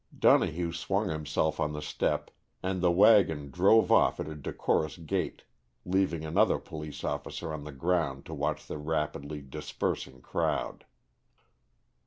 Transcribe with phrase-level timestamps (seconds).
[0.17, 2.31] Donohue swung himself on the step
[2.63, 5.43] and the wagon drove off at a decorous gait,
[5.85, 10.85] leaving another police officer on the ground to watch the rapidly dispersing crowd.